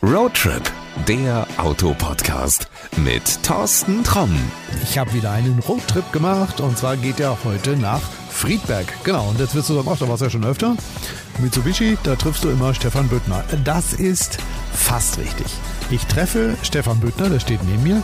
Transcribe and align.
Roadtrip, 0.00 0.62
der 1.08 1.44
Autopodcast 1.56 2.68
mit 2.98 3.42
Thorsten 3.42 4.04
Tromm. 4.04 4.30
Ich 4.84 4.96
habe 4.96 5.12
wieder 5.12 5.32
einen 5.32 5.58
Roadtrip 5.58 6.12
gemacht 6.12 6.60
und 6.60 6.78
zwar 6.78 6.96
geht 6.96 7.18
er 7.18 7.36
heute 7.42 7.76
nach 7.76 8.00
Friedberg. 8.30 8.86
Genau, 9.02 9.28
und 9.28 9.40
jetzt 9.40 9.56
wirst 9.56 9.70
du 9.70 9.74
sagen, 9.74 9.88
ach, 9.92 9.98
da 9.98 10.08
warst 10.08 10.20
du 10.20 10.26
ja 10.26 10.30
schon 10.30 10.44
öfter. 10.44 10.76
Mitsubishi, 11.40 11.98
da 12.04 12.14
triffst 12.14 12.44
du 12.44 12.48
immer 12.48 12.74
Stefan 12.74 13.08
Büttner. 13.08 13.42
Das 13.64 13.92
ist 13.92 14.38
fast 14.72 15.18
richtig. 15.18 15.46
Ich 15.90 16.06
treffe 16.06 16.56
Stefan 16.62 17.00
Büttner, 17.00 17.28
der 17.28 17.40
steht 17.40 17.64
neben 17.64 17.82
mir. 17.82 18.00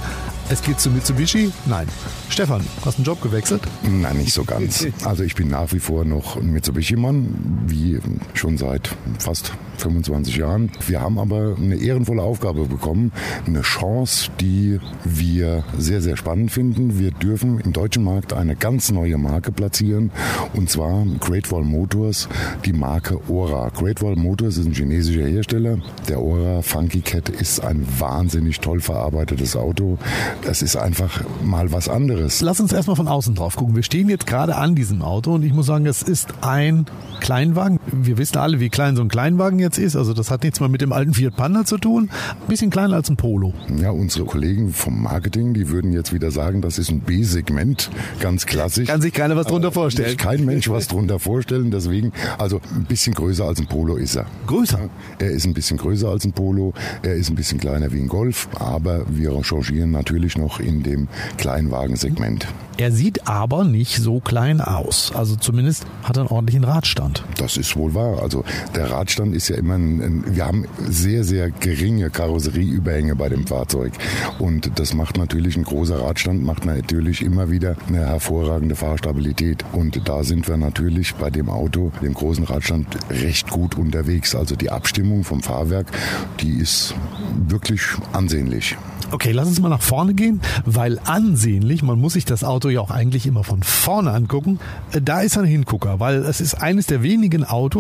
Es 0.50 0.62
geht 0.62 0.78
zu 0.78 0.90
Mitsubishi? 0.90 1.50
Nein. 1.64 1.88
Stefan, 2.28 2.60
hast 2.84 2.98
du 2.98 3.00
einen 3.00 3.04
Job 3.06 3.22
gewechselt? 3.22 3.62
Nein, 3.82 4.18
nicht 4.18 4.34
so 4.34 4.44
ganz. 4.44 4.86
Also 5.04 5.22
ich 5.22 5.34
bin 5.34 5.48
nach 5.48 5.72
wie 5.72 5.78
vor 5.78 6.04
noch 6.04 6.36
ein 6.36 6.50
Mitsubishi-Mann, 6.52 7.64
wie 7.66 7.98
schon 8.34 8.56
seit 8.56 8.90
fast 9.18 9.52
25 9.78 10.36
Jahren. 10.36 10.70
Wir 10.86 11.00
haben 11.00 11.18
aber 11.18 11.56
eine 11.56 11.76
ehrenvolle 11.76 12.22
Aufgabe 12.22 12.66
bekommen, 12.66 13.12
eine 13.46 13.62
Chance, 13.62 14.30
die 14.40 14.80
wir 15.04 15.64
sehr, 15.76 16.00
sehr 16.00 16.16
spannend 16.16 16.52
finden. 16.52 16.98
Wir 16.98 17.10
dürfen 17.10 17.60
im 17.60 17.72
deutschen 17.72 18.04
Markt 18.04 18.32
eine 18.32 18.56
ganz 18.56 18.90
neue 18.90 19.18
Marke 19.18 19.52
platzieren 19.52 20.10
und 20.54 20.70
zwar 20.70 21.04
Great 21.20 21.50
Wall 21.52 21.64
Motors, 21.64 22.28
die 22.64 22.72
Marke 22.72 23.18
Ora. 23.28 23.70
Great 23.70 24.02
Wall 24.02 24.16
Motors 24.16 24.56
ist 24.58 24.66
ein 24.66 24.74
chinesischer 24.74 25.26
Hersteller. 25.26 25.78
Der 26.08 26.20
Ora 26.20 26.62
Funky 26.62 27.00
Cat 27.00 27.28
ist 27.28 27.60
ein 27.60 27.86
wahnsinnig 27.98 28.60
toll 28.60 28.80
verarbeitetes 28.80 29.56
Auto. 29.56 29.98
Das 30.42 30.62
ist 30.62 30.76
einfach 30.76 31.22
mal 31.42 31.72
was 31.72 31.88
anderes. 31.88 32.40
Lass 32.40 32.60
uns 32.60 32.72
erstmal 32.72 32.96
von 32.96 33.08
außen 33.08 33.34
drauf 33.34 33.56
gucken. 33.56 33.74
Wir 33.74 33.82
stehen 33.82 34.08
jetzt 34.08 34.26
gerade 34.26 34.56
an 34.56 34.74
diesem 34.74 35.02
Auto 35.02 35.34
und 35.34 35.42
ich 35.42 35.52
muss 35.52 35.66
sagen, 35.66 35.86
es 35.86 36.02
ist 36.02 36.34
ein 36.42 36.86
Kleinwagen. 37.20 37.80
Wir 38.02 38.18
wissen 38.18 38.38
alle, 38.38 38.60
wie 38.60 38.68
klein 38.68 38.96
so 38.96 39.02
ein 39.02 39.08
Kleinwagen 39.08 39.58
jetzt 39.58 39.78
ist. 39.78 39.96
Also 39.96 40.12
das 40.12 40.30
hat 40.30 40.42
nichts 40.42 40.60
mal 40.60 40.68
mit 40.68 40.80
dem 40.80 40.92
alten 40.92 41.14
Fiat 41.14 41.36
Panda 41.36 41.64
zu 41.64 41.78
tun. 41.78 42.10
Ein 42.30 42.48
bisschen 42.48 42.70
kleiner 42.70 42.96
als 42.96 43.08
ein 43.08 43.16
Polo. 43.16 43.54
Ja, 43.80 43.90
unsere 43.90 44.24
Kollegen 44.24 44.72
vom 44.72 45.02
Marketing, 45.02 45.54
die 45.54 45.68
würden 45.68 45.92
jetzt 45.92 46.12
wieder 46.12 46.30
sagen, 46.30 46.60
das 46.60 46.78
ist 46.78 46.90
ein 46.90 47.00
B-Segment, 47.00 47.90
ganz 48.20 48.46
klassisch. 48.46 48.88
Kann 48.88 49.00
sich 49.00 49.12
keiner 49.12 49.36
was 49.36 49.46
drunter 49.46 49.72
vorstellen. 49.72 50.16
Kein 50.16 50.44
Mensch 50.44 50.68
was 50.68 50.88
drunter 50.88 51.18
vorstellen. 51.18 51.70
Deswegen, 51.70 52.12
also 52.38 52.60
ein 52.74 52.84
bisschen 52.84 53.14
größer 53.14 53.44
als 53.44 53.60
ein 53.60 53.66
Polo 53.66 53.96
ist 53.96 54.16
er. 54.16 54.26
Größer? 54.46 54.88
Er 55.18 55.30
ist 55.30 55.46
ein 55.46 55.54
bisschen 55.54 55.76
größer 55.76 56.08
als 56.08 56.24
ein 56.24 56.32
Polo. 56.32 56.74
Er 57.02 57.14
ist 57.14 57.30
ein 57.30 57.36
bisschen 57.36 57.58
kleiner 57.60 57.92
wie 57.92 58.00
ein 58.00 58.08
Golf. 58.08 58.48
Aber 58.58 59.04
wir 59.08 59.42
changieren 59.42 59.90
natürlich 59.90 60.36
noch 60.36 60.60
in 60.60 60.82
dem 60.82 61.08
Kleinwagensegment. 61.36 62.46
Er 62.76 62.90
sieht 62.90 63.28
aber 63.28 63.64
nicht 63.64 63.96
so 63.96 64.18
klein 64.18 64.60
aus. 64.60 65.12
Also 65.14 65.36
zumindest 65.36 65.86
hat 66.02 66.16
er 66.16 66.22
einen 66.22 66.30
ordentlichen 66.30 66.64
Radstand. 66.64 67.22
Das 67.36 67.56
ist 67.56 67.76
wohl 67.76 67.83
wahr. 67.92 68.22
Also 68.22 68.44
der 68.74 68.90
Radstand 68.90 69.34
ist 69.34 69.48
ja 69.48 69.56
immer 69.56 69.74
ein, 69.74 70.00
ein 70.00 70.24
wir 70.36 70.46
haben 70.46 70.64
sehr, 70.88 71.24
sehr 71.24 71.50
geringe 71.50 72.08
Karosserieüberhänge 72.08 73.16
bei 73.16 73.28
dem 73.28 73.46
Fahrzeug. 73.46 73.92
Und 74.38 74.78
das 74.78 74.94
macht 74.94 75.18
natürlich 75.18 75.56
ein 75.56 75.64
großer 75.64 76.00
Radstand, 76.00 76.42
macht 76.44 76.64
natürlich 76.64 77.20
immer 77.20 77.50
wieder 77.50 77.76
eine 77.88 78.06
hervorragende 78.06 78.76
Fahrstabilität. 78.76 79.64
Und 79.72 80.08
da 80.08 80.22
sind 80.22 80.48
wir 80.48 80.56
natürlich 80.56 81.14
bei 81.16 81.30
dem 81.30 81.50
Auto, 81.50 81.92
dem 82.00 82.14
großen 82.14 82.44
Radstand, 82.44 82.86
recht 83.10 83.50
gut 83.50 83.76
unterwegs. 83.76 84.34
Also 84.34 84.56
die 84.56 84.70
Abstimmung 84.70 85.24
vom 85.24 85.42
Fahrwerk, 85.42 85.88
die 86.40 86.54
ist 86.54 86.94
wirklich 87.48 87.82
ansehnlich. 88.12 88.76
Okay, 89.10 89.32
lass 89.32 89.46
uns 89.48 89.60
mal 89.60 89.68
nach 89.68 89.82
vorne 89.82 90.14
gehen, 90.14 90.40
weil 90.64 90.98
ansehnlich, 91.04 91.82
man 91.82 92.00
muss 92.00 92.14
sich 92.14 92.24
das 92.24 92.42
Auto 92.42 92.68
ja 92.68 92.80
auch 92.80 92.90
eigentlich 92.90 93.26
immer 93.26 93.44
von 93.44 93.62
vorne 93.62 94.10
angucken. 94.12 94.58
Äh, 94.92 95.02
Da 95.02 95.20
ist 95.20 95.36
ein 95.38 95.44
Hingucker, 95.44 96.00
weil 96.00 96.16
es 96.16 96.40
ist 96.40 96.54
eines 96.54 96.86
der 96.86 97.02
wenigen 97.02 97.44
Autos 97.44 97.73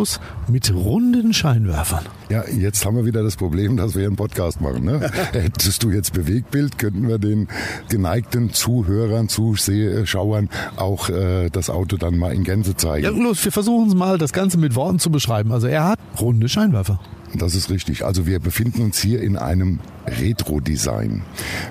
mit 0.48 0.72
runden 0.72 1.32
Scheinwerfern. 1.32 2.04
Ja, 2.28 2.44
jetzt 2.48 2.84
haben 2.84 2.96
wir 2.96 3.04
wieder 3.04 3.22
das 3.22 3.36
Problem, 3.36 3.76
dass 3.76 3.94
wir 3.94 4.06
einen 4.06 4.16
Podcast 4.16 4.60
machen. 4.60 4.84
Ne? 4.84 5.10
Hättest 5.32 5.82
du 5.82 5.90
jetzt 5.90 6.12
Bewegtbild, 6.12 6.78
könnten 6.78 7.08
wir 7.08 7.18
den 7.18 7.48
geneigten 7.88 8.52
Zuhörern, 8.52 9.28
Zuschauern 9.28 10.48
auch 10.76 11.08
äh, 11.08 11.50
das 11.50 11.70
Auto 11.70 11.96
dann 11.96 12.18
mal 12.18 12.32
in 12.32 12.44
Gänze 12.44 12.76
zeigen. 12.76 13.04
Ja, 13.04 13.10
los, 13.10 13.44
wir 13.44 13.52
versuchen 13.52 13.88
es 13.88 13.94
mal, 13.94 14.18
das 14.18 14.32
Ganze 14.32 14.58
mit 14.58 14.74
Worten 14.74 14.98
zu 14.98 15.10
beschreiben. 15.10 15.52
Also 15.52 15.66
er 15.66 15.84
hat 15.84 15.98
runde 16.20 16.48
Scheinwerfer. 16.48 16.98
Das 17.34 17.54
ist 17.54 17.70
richtig. 17.70 18.04
Also 18.04 18.26
wir 18.26 18.38
befinden 18.38 18.82
uns 18.82 19.00
hier 19.00 19.20
in 19.20 19.36
einem 19.36 19.80
Retro-Design. 20.06 21.22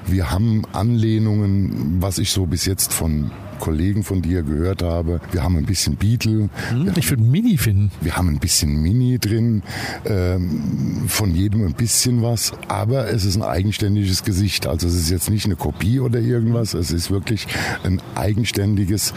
Wir 0.06 0.32
haben 0.32 0.64
Anlehnungen, 0.74 1.98
was 2.02 2.18
ich 2.18 2.32
so 2.32 2.46
bis 2.46 2.66
jetzt 2.66 2.94
von 2.94 3.32
Kollegen 3.64 4.04
von 4.04 4.22
dir 4.22 4.44
gehört 4.44 4.84
habe. 4.84 5.22
Wir 5.32 5.42
haben 5.42 5.56
ein 5.56 5.66
bisschen 5.66 5.96
Beetle. 5.96 6.50
Hm, 6.70 6.92
ich 6.98 7.10
würde 7.10 7.24
Mini 7.24 7.58
finden. 7.58 7.92
Wir 8.02 8.18
haben 8.18 8.28
ein 8.28 8.40
bisschen 8.40 8.82
Mini 8.82 9.20
drin, 9.20 9.64
ähm, 10.06 11.04
von 11.08 11.34
jedem 11.34 11.66
ein 11.66 11.74
bisschen 11.74 12.22
was, 12.22 12.52
aber 12.68 13.08
es 13.08 13.24
ist 13.24 13.38
ein 13.38 13.42
eigenständiges 13.42 14.26
Gesicht. 14.26 14.68
Also 14.68 14.90
es 14.90 14.96
ist 14.96 15.10
jetzt 15.10 15.30
nicht 15.30 15.46
eine 15.46 15.56
Kopie 15.56 16.02
oder 16.02 16.20
irgendwas, 16.20 16.74
es 16.74 16.92
ist 16.92 17.10
wirklich 17.10 17.48
ein 17.86 18.02
eigenständiges 18.16 19.14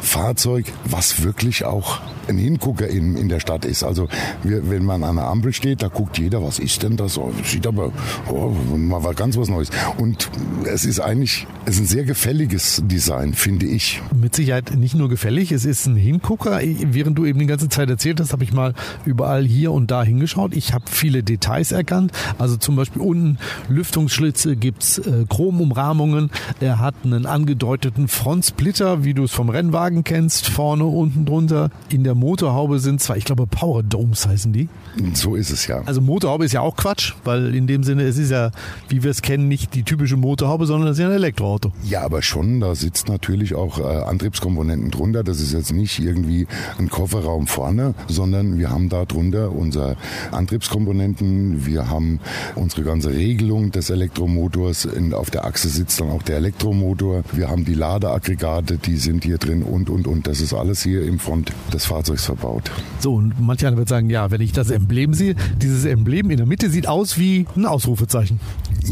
Fahrzeug, 0.00 0.66
was 0.86 1.22
wirklich 1.22 1.64
auch 1.64 2.00
ein 2.28 2.38
Hingucker 2.38 2.88
in, 2.88 3.16
in 3.16 3.28
der 3.28 3.40
Stadt 3.40 3.64
ist. 3.64 3.84
Also 3.84 4.08
wir, 4.42 4.70
wenn 4.70 4.84
man 4.84 5.04
an 5.04 5.18
einer 5.18 5.28
Ampel 5.28 5.52
steht, 5.52 5.82
da 5.82 5.88
guckt 5.88 6.18
jeder, 6.18 6.42
was 6.42 6.58
ist 6.58 6.82
denn 6.82 6.96
das? 6.96 7.18
Oh, 7.18 7.32
sieht 7.44 7.66
aber 7.66 7.92
oh, 8.30 8.50
mal 8.76 9.14
ganz 9.14 9.36
was 9.36 9.48
Neues. 9.48 9.70
Und 9.98 10.30
es 10.64 10.84
ist 10.84 11.00
eigentlich, 11.00 11.46
es 11.64 11.76
ist 11.76 11.80
ein 11.80 11.86
sehr 11.86 12.04
gefälliges 12.04 12.82
Design, 12.84 13.34
finde 13.34 13.66
ich. 13.66 13.83
Mit 14.14 14.34
Sicherheit 14.34 14.76
nicht 14.76 14.94
nur 14.94 15.08
gefällig, 15.08 15.52
es 15.52 15.64
ist 15.64 15.86
ein 15.86 15.96
Hingucker. 15.96 16.60
Während 16.62 17.18
du 17.18 17.24
eben 17.24 17.38
die 17.38 17.46
ganze 17.46 17.68
Zeit 17.68 17.88
erzählt 17.90 18.20
hast, 18.20 18.32
habe 18.32 18.44
ich 18.44 18.52
mal 18.52 18.74
überall 19.04 19.44
hier 19.44 19.72
und 19.72 19.90
da 19.90 20.02
hingeschaut. 20.02 20.54
Ich 20.54 20.72
habe 20.72 20.84
viele 20.90 21.22
Details 21.22 21.72
erkannt. 21.72 22.12
Also 22.38 22.56
zum 22.56 22.76
Beispiel 22.76 23.02
unten 23.02 23.38
Lüftungsschlitze, 23.68 24.56
gibt's 24.56 24.98
äh, 24.98 25.24
Chromumrahmungen. 25.28 26.30
Er 26.60 26.78
hat 26.78 26.94
einen 27.04 27.26
angedeuteten 27.26 28.08
Frontsplitter, 28.08 29.04
wie 29.04 29.14
du 29.14 29.24
es 29.24 29.32
vom 29.32 29.48
Rennwagen 29.48 30.04
kennst, 30.04 30.48
vorne, 30.48 30.84
unten 30.84 31.24
drunter. 31.24 31.70
In 31.88 32.04
der 32.04 32.14
Motorhaube 32.14 32.78
sind 32.78 33.00
zwar, 33.00 33.16
ich 33.16 33.24
glaube, 33.24 33.46
Power 33.46 33.82
Domes 33.82 34.26
heißen 34.26 34.52
die. 34.52 34.68
So 35.14 35.34
ist 35.34 35.50
es 35.50 35.66
ja. 35.66 35.82
Also 35.86 36.00
Motorhaube 36.00 36.44
ist 36.44 36.52
ja 36.52 36.60
auch 36.60 36.76
Quatsch, 36.76 37.14
weil 37.24 37.54
in 37.54 37.66
dem 37.66 37.82
Sinne, 37.82 38.02
es 38.02 38.18
ist 38.18 38.30
ja, 38.30 38.50
wie 38.88 39.02
wir 39.02 39.10
es 39.10 39.22
kennen, 39.22 39.48
nicht 39.48 39.74
die 39.74 39.82
typische 39.82 40.16
Motorhaube, 40.16 40.66
sondern 40.66 40.88
es 40.90 40.98
ist 40.98 41.02
ja 41.02 41.08
ein 41.08 41.14
Elektroauto. 41.14 41.72
Ja, 41.84 42.02
aber 42.02 42.22
schon, 42.22 42.60
da 42.60 42.74
sitzt 42.74 43.08
natürlich 43.08 43.54
auch 43.54 43.63
äh, 43.78 43.82
Antriebskomponenten 43.82 44.90
drunter. 44.90 45.24
Das 45.24 45.40
ist 45.40 45.52
jetzt 45.52 45.72
nicht 45.72 45.98
irgendwie 45.98 46.46
ein 46.78 46.88
Kofferraum 46.88 47.46
vorne, 47.46 47.94
sondern 48.08 48.58
wir 48.58 48.70
haben 48.70 48.88
da 48.88 49.04
drunter 49.04 49.52
unsere 49.52 49.96
Antriebskomponenten, 50.32 51.66
wir 51.66 51.88
haben 51.88 52.20
unsere 52.54 52.82
ganze 52.82 53.10
Regelung 53.10 53.70
des 53.70 53.90
Elektromotors. 53.90 54.84
In, 54.84 55.14
auf 55.14 55.30
der 55.30 55.44
Achse 55.44 55.68
sitzt 55.68 56.00
dann 56.00 56.10
auch 56.10 56.22
der 56.22 56.36
Elektromotor. 56.36 57.22
Wir 57.32 57.48
haben 57.48 57.64
die 57.64 57.74
Ladeaggregate, 57.74 58.78
die 58.78 58.96
sind 58.96 59.24
hier 59.24 59.38
drin 59.38 59.62
und, 59.62 59.90
und, 59.90 60.06
und. 60.06 60.26
Das 60.26 60.40
ist 60.40 60.52
alles 60.52 60.82
hier 60.82 61.04
im 61.04 61.18
Front 61.18 61.52
des 61.72 61.86
Fahrzeugs 61.86 62.24
verbaut. 62.24 62.70
So, 62.98 63.14
und 63.14 63.40
manch 63.40 63.66
einer 63.66 63.76
wird 63.76 63.88
sagen, 63.88 64.10
ja, 64.10 64.30
wenn 64.30 64.40
ich 64.40 64.52
das 64.52 64.70
Emblem 64.70 65.14
sehe, 65.14 65.34
dieses 65.60 65.84
Emblem 65.84 66.30
in 66.30 66.38
der 66.38 66.46
Mitte 66.46 66.70
sieht 66.70 66.88
aus 66.88 67.18
wie 67.18 67.46
ein 67.56 67.66
Ausrufezeichen. 67.66 68.40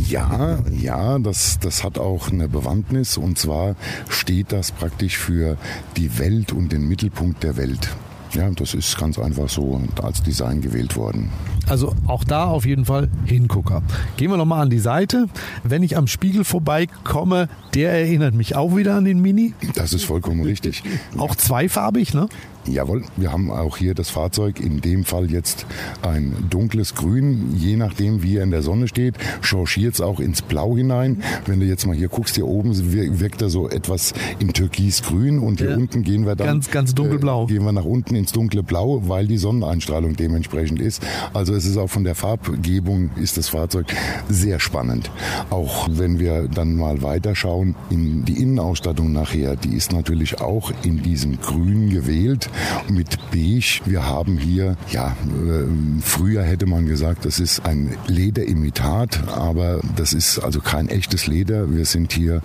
Ja, 0.08 0.58
ja, 0.70 1.18
das, 1.18 1.58
das 1.60 1.84
hat 1.84 1.98
auch 1.98 2.30
eine 2.30 2.48
Bewandtnis 2.48 3.18
und 3.18 3.38
zwar 3.38 3.76
steht 4.08 4.52
das 4.62 4.70
praktisch 4.70 5.18
für 5.18 5.56
die 5.96 6.20
Welt 6.20 6.52
und 6.52 6.70
den 6.70 6.86
Mittelpunkt 6.86 7.42
der 7.42 7.56
Welt. 7.56 7.88
Ja, 8.32 8.48
das 8.50 8.74
ist 8.74 8.96
ganz 8.96 9.18
einfach 9.18 9.48
so 9.48 9.80
als 10.00 10.22
Design 10.22 10.60
gewählt 10.60 10.94
worden. 10.96 11.30
Also 11.68 11.96
auch 12.06 12.22
da 12.22 12.44
auf 12.44 12.64
jeden 12.64 12.84
Fall 12.84 13.08
Hingucker. 13.24 13.82
Gehen 14.16 14.30
wir 14.30 14.36
nochmal 14.36 14.62
an 14.62 14.70
die 14.70 14.78
Seite. 14.78 15.26
Wenn 15.64 15.82
ich 15.82 15.96
am 15.96 16.06
Spiegel 16.06 16.44
vorbeikomme, 16.44 17.48
der 17.74 17.90
erinnert 17.90 18.34
mich 18.34 18.54
auch 18.54 18.76
wieder 18.76 18.94
an 18.94 19.04
den 19.04 19.20
Mini. 19.20 19.52
Das 19.74 19.92
ist 19.92 20.04
vollkommen 20.04 20.44
richtig. 20.44 20.84
Auch 21.18 21.34
zweifarbig, 21.34 22.14
ne? 22.14 22.28
Jawohl, 22.66 23.02
wir 23.16 23.32
haben 23.32 23.50
auch 23.50 23.76
hier 23.76 23.94
das 23.94 24.10
Fahrzeug, 24.10 24.60
in 24.60 24.80
dem 24.80 25.04
Fall 25.04 25.30
jetzt 25.30 25.66
ein 26.02 26.32
dunkles 26.48 26.94
Grün, 26.94 27.54
je 27.56 27.76
nachdem 27.76 28.22
wie 28.22 28.36
er 28.36 28.44
in 28.44 28.50
der 28.52 28.62
Sonne 28.62 28.86
steht, 28.86 29.16
changiert 29.42 29.94
es 29.94 30.00
auch 30.00 30.20
ins 30.20 30.42
Blau 30.42 30.76
hinein. 30.76 31.22
Wenn 31.46 31.58
du 31.58 31.66
jetzt 31.66 31.86
mal 31.86 31.96
hier 31.96 32.08
guckst, 32.08 32.36
hier 32.36 32.46
oben 32.46 32.72
wirkt 33.18 33.42
er 33.42 33.50
so 33.50 33.68
etwas 33.68 34.14
in 34.38 34.52
Türkisgrün 34.52 35.38
und 35.40 35.60
hier 35.60 35.70
Ja. 35.70 35.76
unten 35.76 36.02
gehen 36.02 36.24
wir 36.24 36.36
dann 36.36 36.46
Ganz, 36.46 36.70
ganz 36.70 36.94
dunkelblau. 36.94 37.44
Äh, 37.44 37.46
gehen 37.48 37.64
wir 37.64 37.72
nach 37.72 37.84
unten 37.84 38.14
ins 38.14 38.30
dunkle 38.32 38.62
Blau, 38.62 39.02
weil 39.08 39.26
die 39.26 39.38
Sonneneinstrahlung 39.38 40.14
dementsprechend 40.14 40.80
ist. 40.80 41.02
Also 41.34 41.54
es 41.54 41.64
ist 41.64 41.76
auch 41.76 41.88
von 41.90 42.04
der 42.04 42.14
Farbgebung 42.14 43.10
ist 43.16 43.36
das 43.38 43.48
Fahrzeug 43.48 43.86
sehr 44.28 44.60
spannend. 44.60 45.10
Auch 45.50 45.88
wenn 45.90 46.18
wir 46.20 46.46
dann 46.48 46.76
mal 46.76 47.02
weiterschauen 47.02 47.74
in 47.90 48.24
die 48.24 48.40
Innenausstattung 48.40 49.12
nachher, 49.12 49.56
die 49.56 49.74
ist 49.74 49.92
natürlich 49.92 50.40
auch 50.40 50.72
in 50.84 51.02
diesem 51.02 51.40
Grün 51.40 51.90
gewählt. 51.90 52.48
Mit 52.88 53.18
beige. 53.30 53.80
Wir 53.84 54.06
haben 54.06 54.38
hier, 54.38 54.76
ja, 54.90 55.08
äh, 55.08 55.64
früher 56.02 56.42
hätte 56.42 56.66
man 56.66 56.86
gesagt, 56.86 57.24
das 57.24 57.40
ist 57.40 57.64
ein 57.66 57.96
Lederimitat, 58.06 59.28
aber 59.28 59.80
das 59.96 60.12
ist 60.12 60.38
also 60.38 60.60
kein 60.60 60.88
echtes 60.88 61.26
Leder. 61.26 61.72
Wir 61.72 61.84
sind 61.84 62.12
hier 62.12 62.42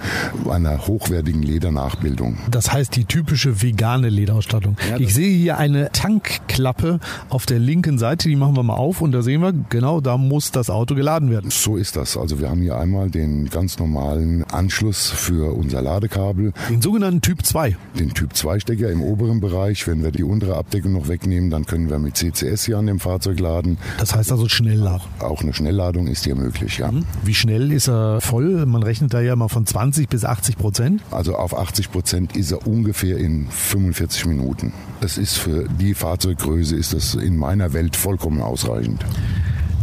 einer 0.50 0.88
hochwertigen 0.88 1.42
Ledernachbildung. 1.44 2.38
Das 2.50 2.72
heißt 2.72 2.96
die 2.96 3.06
typische 3.06 3.62
vegane 3.62 4.10
Lederausstattung. 4.10 4.78
Ja, 4.90 4.98
ich 4.98 5.14
sehe 5.14 5.36
hier 5.36 5.58
eine 5.58 5.92
Tankklappe 5.92 7.00
auf 7.30 7.46
der 7.46 7.60
linken 7.60 7.98
Seite, 7.98 8.30
die 8.30 8.36
machen 8.36 8.56
wir 8.56 8.64
mal 8.64 8.76
auf 8.76 9.02
und 9.02 9.12
da 9.12 9.22
sehen 9.22 9.42
wir, 9.42 9.54
genau 9.70 10.02
da 10.02 10.18
muss 10.18 10.52
das 10.52 10.70
Auto 10.70 10.96
geladen 10.96 11.30
werden. 11.30 11.50
So 11.50 11.78
ist 11.78 11.96
das. 11.96 12.18
Also 12.18 12.40
wir 12.40 12.50
haben 12.50 12.62
hier 12.62 12.78
einmal 12.78 13.10
den 13.10 13.50
ganz 13.50 13.80
normalen 13.80 14.44
Anschluss 14.46 15.10
für 15.10 15.56
unser 15.56 15.82
Ladekabel. 15.82 16.54
Den 16.70 16.82
sogenannten 16.82 17.22
Typ 17.22 17.46
2. 17.46 17.76
Den 17.98 18.14
Typ 18.14 18.36
2 18.36 18.60
Stecker 18.60 18.90
im 18.92 19.02
oberen 19.02 19.40
Bereich. 19.40 19.88
Wenn 19.88 19.97
wir 20.04 20.12
die 20.12 20.24
untere 20.24 20.56
Abdeckung 20.56 20.94
noch 20.94 21.08
wegnehmen, 21.08 21.50
dann 21.50 21.66
können 21.66 21.90
wir 21.90 22.00
mit 22.00 22.18
CCS 22.18 22.66
hier 22.66 22.78
an 22.78 22.88
dem 22.88 23.00
Fahrzeug 23.00 23.40
laden. 23.40 23.78
Das 24.00 24.16
heißt 24.16 24.32
also 24.32 24.48
Schnellladung. 24.48 25.08
Auch 25.20 25.42
eine 25.42 25.54
Schnellladung 25.54 26.08
ist 26.08 26.24
hier 26.24 26.36
möglich, 26.36 26.78
ja. 26.78 26.92
Mhm. 26.92 27.06
Wie 27.24 27.34
schnell 27.34 27.72
ist 27.72 27.88
er 27.88 28.22
voll? 28.22 28.66
Man 28.66 28.84
rechnet 28.84 29.14
da 29.14 29.22
ja 29.22 29.36
mal 29.36 29.48
von 29.48 29.66
20 29.66 30.10
bis 30.10 30.26
80 30.26 30.58
Prozent. 30.58 31.02
Also 31.12 31.36
auf 31.36 31.58
80 31.58 31.92
Prozent 31.92 32.36
ist 32.36 32.52
er 32.52 32.66
ungefähr 32.68 33.18
in 33.18 33.48
45 33.50 34.26
Minuten. 34.26 34.74
Das 35.02 35.18
ist 35.18 35.38
für 35.38 35.68
die 35.80 35.94
Fahrzeuggröße 35.94 36.76
ist 36.76 36.94
das 36.94 37.16
in 37.16 37.38
meiner 37.38 37.74
Welt 37.74 37.96
vollkommen 37.96 38.42
ausreichend. 38.42 39.06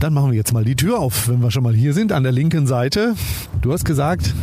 Dann 0.00 0.12
machen 0.12 0.32
wir 0.32 0.37
jetzt 0.37 0.52
mal 0.52 0.64
die 0.64 0.76
Tür 0.76 0.99
auf, 0.99 1.28
wenn 1.28 1.40
wir 1.40 1.50
schon 1.50 1.62
mal 1.62 1.75
hier 1.75 1.94
sind, 1.94 2.12
an 2.12 2.25
der 2.25 2.32
linken 2.32 2.67
Seite. 2.67 3.14
Du 3.62 3.72
hast 3.72 3.84
gesagt, 3.84 4.34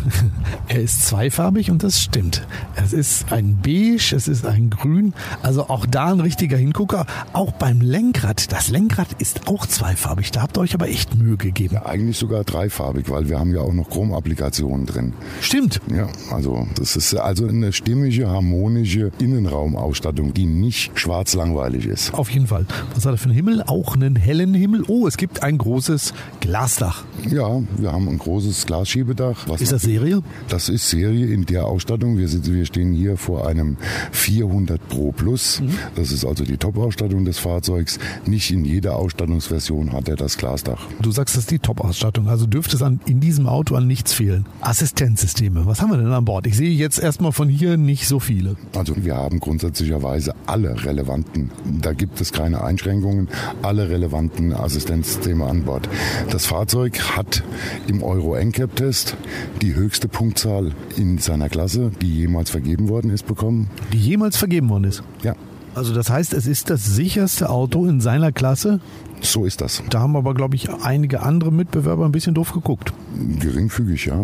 er 0.72 0.80
ist 0.80 1.06
zweifarbig 1.06 1.70
und 1.70 1.84
das 1.84 2.00
stimmt. 2.00 2.48
Es 2.78 2.94
ist 2.94 3.34
ein 3.34 3.60
Beige, 3.62 4.16
es 4.16 4.30
ist 4.30 4.46
ein 4.46 4.70
Grün, 4.70 5.14
also 5.44 5.68
auch 5.68 5.86
da 5.86 6.14
ein 6.14 6.22
richtiger 6.22 6.56
Hingucker. 6.56 7.06
Auch 7.34 7.52
beim 7.52 7.82
Lenkrad, 7.82 8.54
das 8.54 8.70
Lenkrad 8.70 9.10
ist 9.20 9.50
auch 9.50 9.66
zweifarbig. 9.66 10.32
Da 10.32 10.44
habt 10.44 10.58
ihr 10.58 10.62
euch 10.62 10.74
aber 10.74 10.88
echt 10.88 11.14
Mühe 11.18 11.36
gegeben. 11.36 11.76
Ja, 11.76 11.88
eigentlich 11.88 12.18
sogar 12.18 12.46
dreifarbig, 12.46 13.10
weil 13.10 13.28
wir 13.28 13.38
haben 13.38 13.54
ja 13.54 13.60
auch 13.60 13.74
noch 13.74 13.90
Chrom-Applikationen 13.90 14.86
drin. 14.86 15.12
Stimmt. 15.42 15.82
Ja, 15.94 16.08
also 16.32 16.66
das 16.76 16.96
ist 16.96 17.14
also 17.16 17.48
eine 17.48 17.74
stimmige, 17.74 18.30
harmonische 18.30 19.12
Innenraumausstattung, 19.20 20.34
die 20.34 20.46
nicht 20.46 20.98
schwarz-langweilig 20.98 21.86
ist. 21.86 22.14
Auf 22.14 22.30
jeden 22.30 22.48
Fall. 22.48 22.66
Was 22.96 23.06
hat 23.06 23.14
er 23.14 23.18
für 23.18 23.26
einen 23.26 23.34
Himmel? 23.34 23.62
Auch 23.68 23.94
einen 23.94 24.16
hellen 24.16 24.54
Himmel. 24.54 24.86
Oh, 24.88 25.06
es 25.06 25.18
gibt 25.18 25.44
ein 25.44 25.58
großes 25.58 26.14
Glasdach. 26.40 27.04
Ja, 27.30 27.62
wir 27.78 27.92
haben 27.92 28.08
ein 28.08 28.20
großes 28.20 28.66
Glasschiebedach. 28.66 29.48
ist 29.60 29.74
das 29.74 29.82
Serie? 29.82 30.22
Das 30.48 30.61
ist 30.70 30.90
Serie 30.90 31.28
in 31.28 31.46
der 31.46 31.66
Ausstattung. 31.66 32.18
Wir, 32.18 32.28
sind, 32.28 32.52
wir 32.52 32.66
stehen 32.66 32.94
hier 32.94 33.18
vor 33.18 33.48
einem 33.48 33.78
400 34.12 34.88
Pro 34.90 35.12
Plus. 35.12 35.62
Mhm. 35.62 35.72
Das 35.96 36.12
ist 36.12 36.26
also 36.26 36.44
die 36.44 36.58
Top-Ausstattung 36.58 37.26
des 37.26 37.40
Fahrzeugs. 37.40 38.00
Nicht 38.26 38.52
in 38.52 38.66
jeder 38.66 38.98
Ausstattungsversion 38.98 39.94
hat 39.94 40.10
er 40.10 40.16
das 40.16 40.38
Glasdach. 40.38 40.88
Du 41.02 41.12
sagst, 41.12 41.36
das 41.36 41.44
ist 41.44 41.52
die 41.52 41.60
Top-Ausstattung. 41.60 42.28
Also 42.28 42.46
dürfte 42.46 42.76
es 42.76 42.82
an, 42.82 43.00
in 43.06 43.20
diesem 43.20 43.48
Auto 43.48 43.76
an 43.76 43.88
nichts 43.88 44.14
fehlen. 44.14 44.46
Assistenzsysteme. 44.62 45.66
Was 45.66 45.82
haben 45.82 45.92
wir 45.92 45.98
denn 45.98 46.12
an 46.12 46.26
Bord? 46.26 46.48
Ich 46.48 46.58
sehe 46.58 46.72
jetzt 46.72 47.00
erstmal 47.00 47.32
von 47.32 47.50
hier 47.50 47.78
nicht 47.78 48.08
so 48.08 48.20
viele. 48.20 48.56
Also 48.76 48.96
wir 48.98 49.16
haben 49.16 49.40
grundsätzlicherweise 49.40 50.34
alle 50.46 50.84
relevanten, 50.84 51.52
da 51.82 51.94
gibt 51.94 52.20
es 52.22 52.32
keine 52.32 52.64
Einschränkungen, 52.64 53.28
alle 53.62 53.90
relevanten 53.90 54.54
Assistenzsysteme 54.54 55.22
Systeme 55.22 55.46
an 55.46 55.64
Bord. 55.64 55.88
Das 56.32 56.46
Fahrzeug 56.46 57.00
hat 57.16 57.44
im 57.88 58.02
Euro 58.02 58.36
NCAP-Test 58.36 59.16
die 59.62 59.76
höchste 59.76 60.08
Punktzahl 60.08 60.51
in 60.98 61.18
seiner 61.18 61.50
Klasse, 61.50 61.92
die 62.02 62.20
jemals 62.20 62.50
vergeben 62.50 62.90
worden 62.90 63.12
ist, 63.12 63.26
bekommen. 63.26 63.70
Die 63.94 64.00
jemals 64.00 64.38
vergeben 64.38 64.70
worden 64.70 64.86
ist? 64.86 65.04
Ja. 65.24 65.36
Also 65.74 65.94
das 65.94 66.10
heißt, 66.10 66.34
es 66.34 66.48
ist 66.48 66.70
das 66.70 66.86
sicherste 66.86 67.50
Auto 67.50 67.86
in 67.86 68.02
seiner 68.02 68.32
Klasse? 68.32 68.82
So 69.22 69.46
ist 69.46 69.62
das. 69.62 69.84
Da 69.90 70.02
haben 70.02 70.16
aber, 70.16 70.34
glaube 70.34 70.56
ich, 70.56 70.70
einige 70.70 71.22
andere 71.22 71.52
Mitbewerber 71.52 72.06
ein 72.06 72.12
bisschen 72.12 72.34
doof 72.34 72.54
geguckt. 72.54 72.94
Geringfügig, 73.40 74.06
ja. 74.06 74.24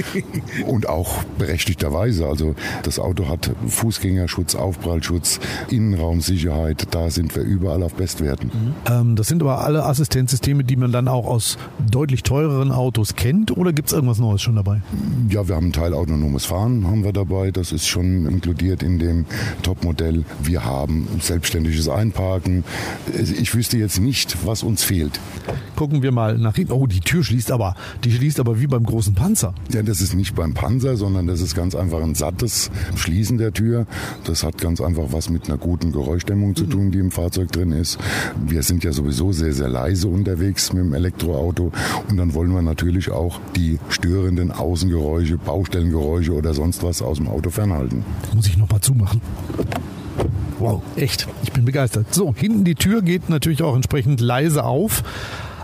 Und 0.66 0.88
auch 0.88 1.24
berechtigterweise. 1.38 2.26
Also 2.26 2.54
das 2.82 2.98
Auto 2.98 3.28
hat 3.28 3.50
Fußgängerschutz, 3.66 4.54
Aufprallschutz, 4.54 5.40
Innenraumsicherheit. 5.70 6.88
Da 6.92 7.10
sind 7.10 7.34
wir 7.34 7.42
überall 7.42 7.82
auf 7.82 7.94
Bestwerten. 7.94 8.50
Mhm. 8.52 8.74
Ähm, 8.86 9.16
das 9.16 9.26
sind 9.26 9.42
aber 9.42 9.64
alle 9.64 9.84
Assistenzsysteme, 9.84 10.64
die 10.64 10.76
man 10.76 10.92
dann 10.92 11.08
auch 11.08 11.26
aus 11.26 11.58
deutlich 11.90 12.22
teureren 12.22 12.70
Autos 12.70 13.16
kennt. 13.16 13.56
Oder 13.56 13.72
gibt 13.72 13.88
es 13.88 13.94
irgendwas 13.94 14.18
Neues 14.18 14.42
schon 14.42 14.56
dabei? 14.56 14.80
Ja, 15.28 15.48
wir 15.48 15.56
haben 15.56 15.68
ein 15.68 15.72
Teil 15.72 15.92
autonomes 15.92 16.44
Fahren 16.44 16.86
haben 16.86 17.04
wir 17.04 17.12
dabei. 17.12 17.50
Das 17.50 17.72
ist 17.72 17.88
schon 17.88 18.26
inkludiert 18.26 18.82
in 18.82 18.98
dem 18.98 19.24
Topmodell. 19.62 20.24
Wir 20.42 20.64
haben 20.64 21.08
selbstständiges 21.20 21.88
Einparken. 21.88 22.64
Ich 23.40 23.54
wüsste 23.54 23.78
jetzt 23.78 23.98
nicht, 24.00 24.19
nicht, 24.20 24.46
was 24.46 24.62
uns 24.62 24.84
fehlt. 24.84 25.18
Gucken 25.76 26.02
wir 26.02 26.12
mal 26.12 26.36
nach 26.36 26.54
hinten. 26.54 26.72
Oh, 26.72 26.86
die 26.86 27.00
Tür 27.00 27.24
schließt 27.24 27.50
aber. 27.50 27.74
Die 28.04 28.12
schließt 28.12 28.38
aber 28.38 28.60
wie 28.60 28.66
beim 28.66 28.84
großen 28.84 29.14
Panzer. 29.14 29.54
Ja, 29.72 29.82
das 29.82 30.02
ist 30.02 30.14
nicht 30.14 30.34
beim 30.34 30.52
Panzer, 30.52 30.98
sondern 30.98 31.26
das 31.26 31.40
ist 31.40 31.54
ganz 31.54 31.74
einfach 31.74 32.02
ein 32.02 32.14
sattes 32.14 32.70
Schließen 32.96 33.38
der 33.38 33.54
Tür. 33.54 33.86
Das 34.24 34.42
hat 34.42 34.58
ganz 34.58 34.82
einfach 34.82 35.04
was 35.12 35.30
mit 35.30 35.48
einer 35.48 35.56
guten 35.56 35.90
Geräuschdämmung 35.92 36.54
zu 36.54 36.66
tun, 36.66 36.90
die 36.90 36.98
im 36.98 37.10
Fahrzeug 37.10 37.50
drin 37.52 37.72
ist. 37.72 37.98
Wir 38.46 38.62
sind 38.62 38.84
ja 38.84 38.92
sowieso 38.92 39.32
sehr, 39.32 39.54
sehr 39.54 39.68
leise 39.68 40.08
unterwegs 40.08 40.70
mit 40.74 40.84
dem 40.84 40.92
Elektroauto. 40.92 41.72
Und 42.10 42.16
dann 42.18 42.34
wollen 42.34 42.52
wir 42.52 42.60
natürlich 42.60 43.10
auch 43.10 43.40
die 43.56 43.78
störenden 43.88 44.50
Außengeräusche, 44.52 45.38
Baustellengeräusche 45.38 46.34
oder 46.34 46.52
sonst 46.52 46.82
was 46.82 47.00
aus 47.00 47.16
dem 47.16 47.28
Auto 47.28 47.48
fernhalten. 47.48 48.04
Muss 48.34 48.46
ich 48.46 48.58
noch 48.58 48.68
mal 48.68 48.82
zumachen. 48.82 49.22
Wow, 50.60 50.82
echt. 50.94 51.26
Ich 51.42 51.52
bin 51.52 51.64
begeistert. 51.64 52.14
So, 52.14 52.34
hinten 52.34 52.64
die 52.64 52.74
Tür 52.74 53.00
geht 53.00 53.30
natürlich 53.30 53.62
auch 53.62 53.74
entsprechend 53.74 54.20
leise 54.20 54.64
auf. 54.64 55.02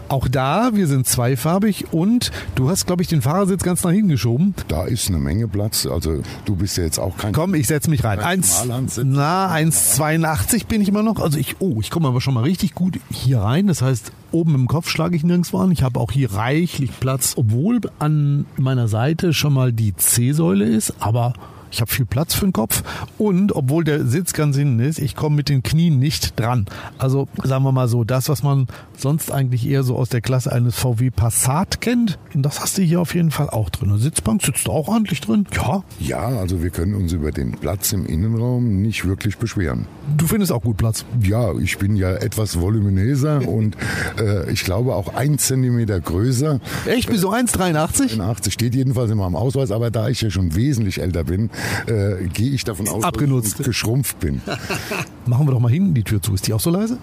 Auch 0.08 0.26
da, 0.28 0.70
wir 0.72 0.86
sind 0.86 1.06
zweifarbig 1.06 1.92
und 1.92 2.30
du 2.54 2.70
hast, 2.70 2.86
glaube 2.86 3.02
ich, 3.02 3.08
den 3.08 3.20
Fahrersitz 3.22 3.62
ganz 3.62 3.82
nach 3.82 3.90
hinten 3.90 4.08
geschoben. 4.08 4.54
Da 4.68 4.84
ist 4.84 5.08
eine 5.08 5.18
Menge 5.18 5.48
Platz. 5.48 5.84
Also 5.84 6.22
du 6.44 6.56
bist 6.56 6.78
ja 6.78 6.84
jetzt 6.84 6.98
auch 6.98 7.16
kein. 7.18 7.34
Komm, 7.34 7.54
ich 7.54 7.66
setze 7.66 7.90
mich 7.90 8.04
rein. 8.04 8.20
Eins, 8.20 8.64
na, 9.04 9.52
1,82 9.52 10.66
bin 10.66 10.80
ich 10.80 10.88
immer 10.88 11.02
noch. 11.02 11.20
Also 11.20 11.38
ich, 11.38 11.56
oh, 11.58 11.78
ich 11.80 11.90
komme 11.90 12.08
aber 12.08 12.20
schon 12.20 12.34
mal 12.34 12.44
richtig 12.44 12.74
gut 12.74 13.00
hier 13.10 13.40
rein. 13.40 13.66
Das 13.66 13.82
heißt, 13.82 14.12
oben 14.32 14.54
im 14.54 14.68
Kopf 14.68 14.88
schlage 14.88 15.16
ich 15.16 15.24
nirgendwo 15.24 15.58
an. 15.58 15.72
Ich 15.72 15.82
habe 15.82 16.00
auch 16.00 16.12
hier 16.12 16.32
reichlich 16.32 16.90
Platz, 17.00 17.34
obwohl 17.36 17.80
an 17.98 18.46
meiner 18.56 18.88
Seite 18.88 19.34
schon 19.34 19.52
mal 19.52 19.72
die 19.72 19.94
C-Säule 19.94 20.64
ist, 20.64 20.94
aber 21.00 21.34
ich 21.76 21.80
habe 21.82 21.90
viel 21.90 22.06
Platz 22.06 22.34
für 22.34 22.46
den 22.46 22.54
Kopf 22.54 22.82
und 23.18 23.54
obwohl 23.54 23.84
der 23.84 24.06
Sitz 24.06 24.32
ganz 24.32 24.56
hinten 24.56 24.80
ist, 24.80 24.98
ich 24.98 25.14
komme 25.14 25.36
mit 25.36 25.50
den 25.50 25.62
Knien 25.62 25.98
nicht 25.98 26.40
dran. 26.40 26.64
Also 26.96 27.28
sagen 27.44 27.64
wir 27.64 27.72
mal 27.72 27.86
so, 27.86 28.02
das, 28.02 28.30
was 28.30 28.42
man 28.42 28.66
sonst 28.96 29.30
eigentlich 29.30 29.68
eher 29.68 29.82
so 29.82 29.94
aus 29.96 30.08
der 30.08 30.22
Klasse 30.22 30.50
eines 30.52 30.74
VW 30.76 31.10
Passat 31.10 31.82
kennt, 31.82 32.18
das 32.32 32.60
hast 32.60 32.78
du 32.78 32.82
hier 32.82 33.00
auf 33.00 33.14
jeden 33.14 33.30
Fall 33.30 33.50
auch 33.50 33.68
drin. 33.68 33.90
Eine 33.90 33.98
Sitzbank 33.98 34.42
sitzt 34.42 34.70
auch 34.70 34.88
ordentlich 34.88 35.20
drin. 35.20 35.46
Ja. 35.54 35.82
Ja, 36.00 36.26
also 36.28 36.62
wir 36.62 36.70
können 36.70 36.94
uns 36.94 37.12
über 37.12 37.30
den 37.30 37.52
Platz 37.52 37.92
im 37.92 38.06
Innenraum 38.06 38.80
nicht 38.80 39.04
wirklich 39.04 39.36
beschweren. 39.36 39.86
Du 40.16 40.26
findest 40.26 40.52
auch 40.52 40.62
gut 40.62 40.78
Platz? 40.78 41.04
Ja, 41.20 41.52
ich 41.58 41.76
bin 41.76 41.96
ja 41.96 42.12
etwas 42.12 42.58
voluminöser 42.58 43.46
und 43.48 43.76
äh, 44.18 44.50
ich 44.50 44.64
glaube 44.64 44.94
auch 44.94 45.14
ein 45.14 45.38
Zentimeter 45.38 46.00
größer. 46.00 46.58
Echt? 46.86 47.10
Wieso 47.10 47.32
1,83? 47.32 48.18
1,80 48.18 48.50
steht 48.50 48.74
jedenfalls 48.74 49.10
in 49.10 49.18
meinem 49.18 49.36
Ausweis, 49.36 49.70
aber 49.70 49.90
da 49.90 50.08
ich 50.08 50.22
ja 50.22 50.30
schon 50.30 50.54
wesentlich 50.54 51.02
älter 51.02 51.24
bin, 51.24 51.50
äh, 51.86 52.26
gehe 52.28 52.50
ich 52.50 52.64
davon 52.64 52.88
aus, 52.88 53.04
Abgenutzt. 53.04 53.52
dass 53.54 53.60
ich 53.60 53.66
geschrumpft 53.66 54.18
bin. 54.20 54.40
Machen 55.26 55.46
wir 55.46 55.52
doch 55.52 55.60
mal 55.60 55.70
hinten 55.70 55.94
die 55.94 56.02
Tür 56.04 56.20
zu. 56.22 56.34
Ist 56.34 56.46
die 56.46 56.52
auch 56.52 56.60
so 56.60 56.70
leise? 56.70 56.98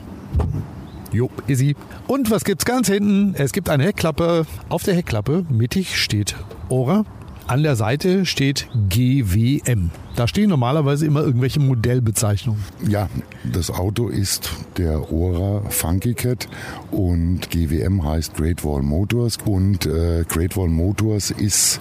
Jo, 1.11 1.29
easy. 1.47 1.75
Und 2.07 2.31
was 2.31 2.43
gibt's 2.43 2.65
ganz 2.65 2.87
hinten? 2.87 3.35
Es 3.37 3.51
gibt 3.53 3.69
eine 3.69 3.83
Heckklappe. 3.83 4.45
Auf 4.69 4.83
der 4.83 4.95
Heckklappe 4.95 5.45
mittig 5.49 5.97
steht 6.01 6.35
Ora. 6.69 7.05
An 7.45 7.61
der 7.61 7.75
Seite 7.75 8.25
steht 8.25 8.67
GWM. 8.89 9.91
Da 10.15 10.27
stehen 10.27 10.49
normalerweise 10.49 11.07
immer 11.07 11.21
irgendwelche 11.21 11.59
Modellbezeichnungen. 11.59 12.63
Ja, 12.87 13.09
das 13.51 13.71
Auto 13.71 14.09
ist 14.09 14.51
der 14.77 15.11
Ora 15.11 15.63
Funky 15.69 16.13
Cat 16.13 16.47
und 16.91 17.49
GWM 17.49 18.05
heißt 18.05 18.35
Great 18.35 18.63
Wall 18.63 18.83
Motors 18.83 19.37
und 19.43 19.87
äh, 19.87 20.23
Great 20.27 20.55
Wall 20.55 20.69
Motors 20.69 21.31
ist, 21.31 21.79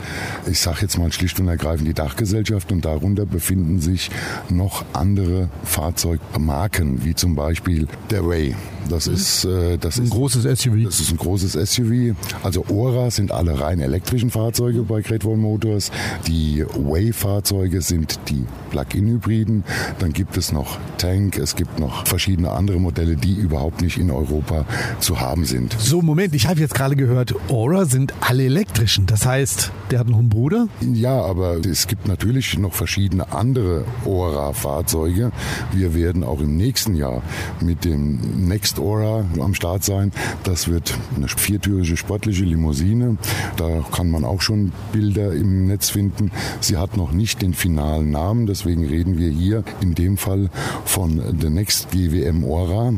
ich 0.51 0.61
sage 0.61 0.79
jetzt 0.83 0.99
mal 0.99 1.13
schlicht 1.13 1.41
und 1.41 1.49
ergreifend 1.49 1.87
die 1.87 1.95
Dachgesellschaft 1.95 2.73
und 2.73 2.85
darunter 2.87 3.27
befinden 3.27 3.81
sich 3.81 4.11
noch 4.49 4.85
andere 4.95 5.49
Fahrzeugmarken, 5.65 7.05
wie 7.05 7.15
zum 7.15 7.35
Beispiel 7.35 7.87
der 8.11 8.27
Ray. 8.27 8.55
Das 8.89 9.07
ist, 9.07 9.45
äh, 9.45 9.79
das 9.79 9.99
Ein 9.99 10.05
ist 10.05 10.11
großes 10.11 10.43
SUV. 10.61 10.85
Das 10.85 11.01
ist 11.01 11.11
ein 11.11 11.17
großes 11.17 11.53
SUV. 11.53 12.15
Also 12.43 12.65
Ora 12.69 13.11
sind 13.11 13.31
alle 13.31 13.61
rein 13.61 13.81
elektrischen 13.81 14.31
Fahrzeuge 14.31 14.83
bei 14.83 15.03
Great 15.03 15.25
Wall 15.25 15.37
Motors. 15.37 15.91
Die 16.27 16.65
Way-Fahrzeuge 16.75 17.81
sind 17.81 18.19
die 18.29 18.45
Plug-in-Hybriden. 18.71 19.65
Dann 19.99 20.13
gibt 20.13 20.37
es 20.37 20.53
noch 20.53 20.79
Tank, 20.99 21.39
es 21.39 21.57
gibt 21.57 21.79
noch 21.79 22.07
verschiedene 22.07 22.51
andere 22.51 22.79
Modelle, 22.79 23.17
die 23.17 23.35
überhaupt 23.35 23.83
nicht 23.83 23.99
in 23.99 24.11
Europa 24.11 24.65
zu 25.01 25.21
haben 25.21 25.45
sind. 25.45 25.77
So, 25.79 26.03
Moment, 26.03 26.35
ich 26.35 26.47
habe 26.47 26.61
jetzt 26.61 26.75
gerade 26.75 26.97
gehört, 26.97 27.35
Aura 27.49 27.85
sind 27.85 28.15
alle 28.21 28.45
elektrischen. 28.45 29.07
Das 29.07 29.27
heißt, 29.27 29.71
der 29.91 29.99
hat 29.99 30.09
noch 30.09 30.19
einen 30.19 30.29
Bruder? 30.29 30.69
Ja, 30.81 31.21
aber 31.21 31.59
es 31.65 31.87
gibt 31.87 32.09
natürlich 32.09 32.59
noch 32.59 32.73
verschiedene 32.73 33.33
andere 33.33 33.85
Ora-Fahrzeuge. 34.05 35.33
Wir 35.73 35.95
werden 35.95 36.25
auch 36.25 36.41
im 36.41 36.57
nächsten 36.57 36.95
Jahr 36.95 37.23
mit 37.61 37.85
dem 37.85 38.47
Next 38.49 38.79
Ora 38.79 39.25
am 39.39 39.55
Start 39.55 39.85
sein. 39.85 40.13
Das 40.45 40.69
wird 40.69 40.95
eine 41.17 41.29
viertürige 41.29 41.97
sportliche 41.97 42.45
Limousine. 42.45 43.17
Da 43.57 43.85
kann 43.95 44.11
man 44.11 44.25
auch 44.25 44.41
schon 44.41 44.73
Bilder 44.93 45.33
im 45.33 45.67
Netz 45.67 45.91
finden. 45.91 46.31
Sie 46.61 46.77
hat 46.77 46.97
noch 46.97 47.13
nicht 47.13 47.43
den 47.43 47.55
finalen 47.55 48.12
Namen, 48.13 48.47
deswegen 48.47 48.87
reden 48.87 49.19
wir 49.19 49.31
hier 49.31 49.65
in 49.81 49.95
dem 49.95 50.17
Fall 50.17 50.49
von 50.85 51.21
The 51.41 51.51
Next 51.51 51.91
GWM 51.91 52.45
Ora. 52.45 52.93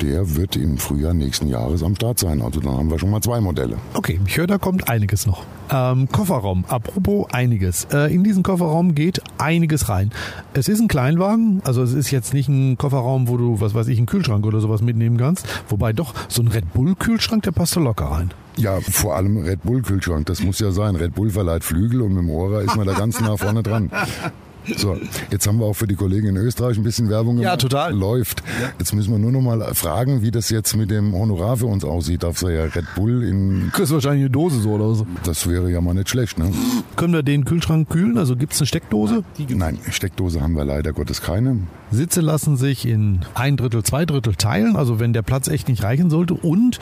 Der 0.00 0.36
wird 0.36 0.56
im 0.56 0.78
Frühjahr 0.78 1.14
nächsten 1.14 1.48
Jahres 1.48 1.82
am 1.82 1.96
Start 1.96 2.18
sein. 2.18 2.40
Also 2.40 2.60
dann 2.60 2.76
haben 2.76 2.90
wir 2.90 2.98
schon 2.98 3.10
mal 3.10 3.20
zwei 3.20 3.40
Modelle. 3.40 3.76
Okay, 3.94 4.20
ich 4.26 4.36
höre, 4.36 4.46
da 4.46 4.58
kommt 4.58 4.88
einiges 4.88 5.26
noch. 5.26 5.44
Ähm, 5.70 6.08
Kofferraum, 6.10 6.64
apropos 6.68 7.26
einiges. 7.32 7.86
Äh, 7.92 8.14
in 8.14 8.24
diesen 8.24 8.42
Kofferraum 8.42 8.94
geht 8.94 9.20
einiges 9.38 9.88
rein. 9.88 10.10
Es 10.54 10.68
ist 10.68 10.80
ein 10.80 10.88
Kleinwagen, 10.88 11.60
also 11.64 11.82
es 11.82 11.92
ist 11.92 12.10
jetzt 12.10 12.32
nicht 12.32 12.48
ein 12.48 12.78
Kofferraum, 12.78 13.28
wo 13.28 13.36
du, 13.36 13.60
was 13.60 13.74
weiß 13.74 13.88
ich, 13.88 13.98
einen 13.98 14.06
Kühlschrank 14.06 14.46
oder 14.46 14.60
sowas 14.60 14.80
mitnehmen 14.80 15.18
kannst. 15.18 15.46
Wobei 15.68 15.92
doch, 15.92 16.14
so 16.28 16.42
ein 16.42 16.48
Red 16.48 16.72
Bull 16.72 16.94
Kühlschrank, 16.94 17.42
der 17.42 17.52
passt 17.52 17.76
da 17.76 17.80
locker 17.80 18.06
rein. 18.06 18.30
Ja, 18.56 18.80
vor 18.80 19.14
allem 19.14 19.38
Red 19.38 19.62
Bull 19.62 19.82
Kühlschrank, 19.82 20.26
das 20.26 20.42
muss 20.42 20.58
ja 20.58 20.72
sein. 20.72 20.96
Red 20.96 21.14
Bull 21.14 21.30
verleiht 21.30 21.64
Flügel 21.64 22.02
und 22.02 22.14
mit 22.14 22.24
dem 22.24 22.30
Ora 22.30 22.60
ist 22.60 22.76
man 22.76 22.86
da 22.86 22.94
ganz 22.94 23.20
nah 23.20 23.36
vorne 23.36 23.62
dran. 23.62 23.90
So, 24.76 24.96
jetzt 25.30 25.46
haben 25.46 25.58
wir 25.58 25.66
auch 25.66 25.74
für 25.74 25.86
die 25.86 25.94
Kollegen 25.94 26.28
in 26.28 26.36
Österreich 26.36 26.76
ein 26.76 26.82
bisschen 26.82 27.08
Werbung 27.08 27.36
gemacht. 27.36 27.44
Ja, 27.52 27.56
total. 27.56 27.94
Läuft. 27.94 28.42
Jetzt 28.78 28.94
müssen 28.94 29.10
wir 29.12 29.18
nur 29.18 29.32
noch 29.32 29.40
mal 29.40 29.74
fragen, 29.74 30.22
wie 30.22 30.30
das 30.30 30.50
jetzt 30.50 30.76
mit 30.76 30.90
dem 30.90 31.14
Honorar 31.14 31.56
für 31.56 31.66
uns 31.66 31.84
aussieht. 31.84 32.22
Darf 32.22 32.42
ja 32.42 32.64
Red 32.64 32.84
Bull 32.94 33.22
in, 33.24 33.70
Kriegst 33.72 33.92
wahrscheinlich 33.92 34.22
eine 34.22 34.30
Dose 34.30 34.60
so 34.60 34.70
oder 34.70 34.94
so. 34.94 35.06
das 35.24 35.48
wäre 35.48 35.70
ja 35.70 35.80
mal 35.80 35.94
nicht 35.94 36.08
schlecht, 36.08 36.38
ne? 36.38 36.50
Können 36.96 37.12
wir 37.14 37.22
den 37.22 37.44
Kühlschrank 37.44 37.88
kühlen? 37.88 38.18
Also 38.18 38.36
gibt 38.36 38.52
es 38.52 38.60
eine 38.60 38.66
Steckdose? 38.66 39.24
Nein, 39.48 39.78
Steckdose 39.90 40.40
haben 40.40 40.54
wir 40.54 40.64
leider 40.64 40.92
Gottes 40.92 41.22
keine. 41.22 41.58
Sitze 41.90 42.20
lassen 42.20 42.56
sich 42.56 42.86
in 42.86 43.20
ein 43.34 43.56
Drittel, 43.56 43.82
zwei 43.82 44.04
Drittel 44.04 44.34
teilen, 44.34 44.76
also 44.76 45.00
wenn 45.00 45.12
der 45.12 45.22
Platz 45.22 45.48
echt 45.48 45.68
nicht 45.68 45.82
reichen 45.82 46.10
sollte. 46.10 46.34
Und 46.34 46.78